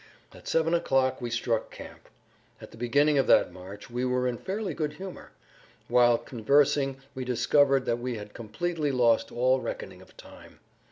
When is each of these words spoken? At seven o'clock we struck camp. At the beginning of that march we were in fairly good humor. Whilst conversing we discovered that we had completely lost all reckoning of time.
At 0.33 0.47
seven 0.47 0.73
o'clock 0.73 1.21
we 1.21 1.29
struck 1.29 1.69
camp. 1.69 2.09
At 2.59 2.71
the 2.71 2.77
beginning 2.77 3.19
of 3.19 3.27
that 3.27 3.53
march 3.53 3.87
we 3.91 4.03
were 4.03 4.27
in 4.27 4.39
fairly 4.39 4.73
good 4.73 4.93
humor. 4.93 5.29
Whilst 5.87 6.25
conversing 6.25 6.97
we 7.13 7.23
discovered 7.23 7.85
that 7.85 7.99
we 7.99 8.15
had 8.17 8.33
completely 8.33 8.91
lost 8.91 9.31
all 9.31 9.59
reckoning 9.61 10.01
of 10.01 10.17
time. 10.17 10.59